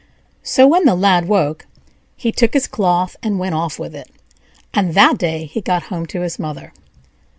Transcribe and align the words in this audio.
So, 0.41 0.65
when 0.65 0.85
the 0.85 0.95
Lad 0.95 1.27
woke, 1.27 1.67
he 2.15 2.31
took 2.31 2.55
his 2.55 2.65
cloth 2.67 3.15
and 3.21 3.37
went 3.37 3.53
off 3.53 3.77
with 3.77 3.93
it, 3.93 4.09
and 4.73 4.95
that 4.95 5.19
day 5.19 5.45
he 5.45 5.61
got 5.61 5.83
home 5.93 6.07
to 6.07 6.21
his 6.21 6.39
mother. 6.39 6.73